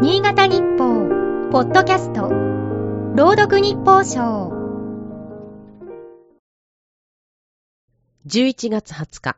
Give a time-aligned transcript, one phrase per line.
[0.00, 2.28] 新潟日報、ポッドキャスト、
[3.16, 4.52] 朗読日報賞。
[8.24, 9.36] 11月20日。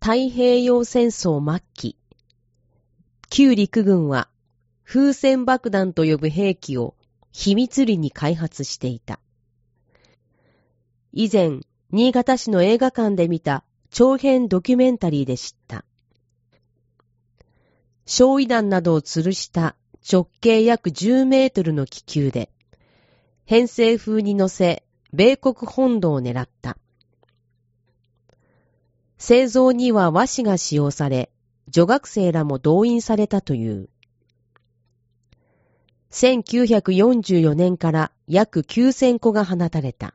[0.00, 1.96] 太平洋戦争末期、
[3.28, 4.28] 旧陸軍は
[4.84, 6.94] 風船爆弾と呼ぶ兵器を
[7.32, 9.18] 秘密裏に開発していた。
[11.12, 11.58] 以前、
[11.90, 15.84] 新潟市の映画館で見た長編ドキュメンタリーで知った。
[18.06, 19.76] 焼夷弾などを吊るした
[20.10, 22.50] 直径約10メートルの気球で、
[23.46, 26.76] 編成風に乗せ、米国本土を狙った。
[29.16, 31.30] 製造には和紙が使用され、
[31.68, 33.88] 女学生らも動員されたという。
[36.10, 40.14] 1944年から約9000個が放たれた。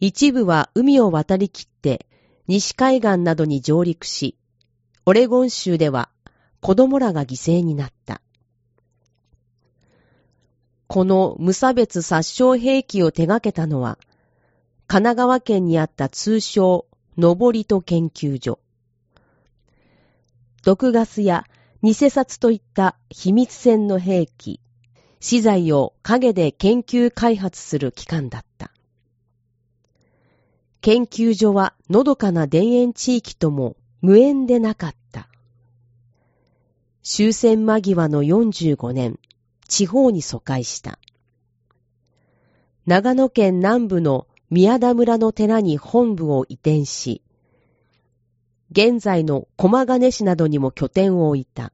[0.00, 2.06] 一部は海を渡りきって
[2.46, 4.36] 西海岸などに上陸し、
[5.06, 6.08] オレゴン州では
[6.62, 8.22] 子供らが犠牲になった。
[10.86, 13.98] この無差別殺傷兵器を手掛けたのは、
[14.86, 16.86] 神奈川県にあった通称、
[17.18, 18.58] 登りと研究所。
[20.62, 21.44] 毒ガスや
[21.82, 24.58] 偽札といった秘密戦の兵器、
[25.20, 28.70] 資材を陰で研究開発する機関だった。
[30.80, 35.30] 研究所はのどかな田園地域とも無縁でなかった。
[37.02, 39.18] 終戦間際の45年、
[39.66, 40.98] 地方に疎開した。
[42.84, 47.22] 長野県南部の宮田村の寺に本部を移転し、
[48.72, 51.72] 現在の駒金市などにも拠点を置いた。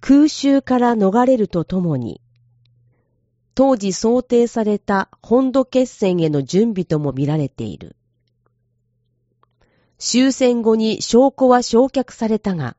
[0.00, 2.20] 空襲から逃れるとともに、
[3.54, 7.94] 当時想定された本土決戦への準備とも見られている。
[9.98, 12.76] 終戦後に証拠は焼却されたが、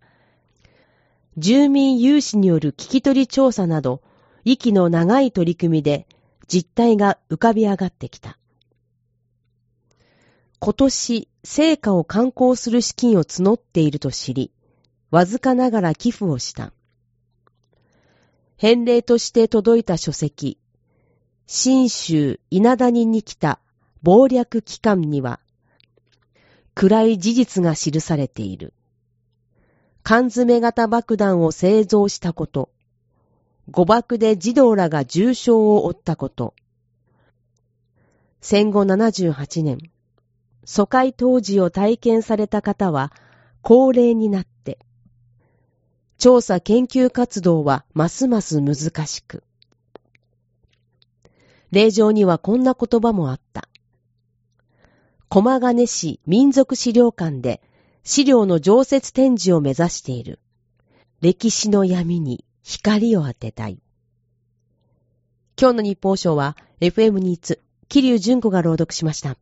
[1.37, 4.01] 住民有志による聞き取り調査など、
[4.43, 6.07] 息の長い取り組みで
[6.47, 8.37] 実態が浮かび上がってきた。
[10.59, 14.51] 今年、成果を観光する資金を募っていると知り、
[15.11, 16.73] わずかながら寄付をした。
[18.57, 20.57] 返礼として届いた書籍、
[21.45, 23.59] 新州稲谷に来た
[24.03, 25.39] 謀略機関には、
[26.79, 28.71] 暗い事実が記されている。
[30.03, 32.69] 缶詰型爆弾を製造したこと、
[33.71, 36.53] 誤爆で児童らが重傷を負ったこと、
[38.41, 39.79] 戦後78年、
[40.65, 43.11] 疎開当時を体験された方は
[43.63, 44.77] 高齢になって、
[46.19, 49.41] 調査研究活動はますます難しく、
[51.71, 53.67] 令状にはこんな言葉もあった。
[55.29, 57.61] 駒金市民族資料館で
[58.03, 60.39] 資料の常設展示を目指している。
[61.19, 63.79] 歴史の闇に光を当てたい。
[65.59, 69.35] 今日の日報賞は FM ニーツ、桐生純子が朗読しました。